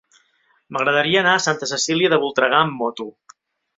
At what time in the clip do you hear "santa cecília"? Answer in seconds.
1.47-2.13